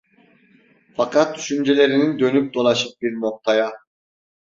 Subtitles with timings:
[0.95, 3.71] Fakat düşüncelerinin dönüp dolaşıp bir noktaya: